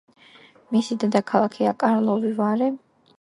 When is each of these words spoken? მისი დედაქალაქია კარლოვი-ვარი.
მისი 0.75 0.95
დედაქალაქია 1.03 1.73
კარლოვი-ვარი. 1.83 2.71